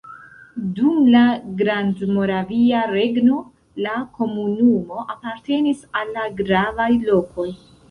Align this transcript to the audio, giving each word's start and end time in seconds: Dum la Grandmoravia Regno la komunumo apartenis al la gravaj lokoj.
Dum 0.77 0.95
la 1.15 1.25
Grandmoravia 1.59 2.79
Regno 2.93 3.37
la 3.87 3.95
komunumo 4.17 5.05
apartenis 5.17 5.87
al 6.01 6.13
la 6.19 6.27
gravaj 6.43 6.91
lokoj. 7.07 7.51